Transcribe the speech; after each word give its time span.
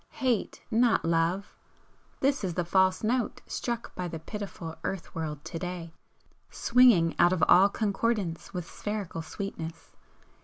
Hate, 0.13 0.63
not 0.71 1.05
Love! 1.05 1.53
this 2.21 2.43
is 2.43 2.55
the 2.55 2.65
false 2.65 3.03
note 3.03 3.39
struck 3.45 3.93
by 3.93 4.07
the 4.07 4.17
pitiful 4.17 4.75
Earth 4.83 5.13
world 5.13 5.45
to 5.45 5.59
day, 5.59 5.93
swinging 6.49 7.13
out 7.19 7.31
of 7.31 7.43
all 7.47 7.69
concordance 7.69 8.51
with 8.51 8.67
spherical 8.67 9.21
sweetness! 9.21 9.91